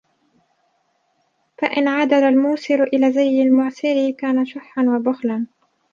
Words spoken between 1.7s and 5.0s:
عَدَلَ الْمُوسِرُ إلَى زِيِّ الْمُعْسِرِ كَانَ شُحًّا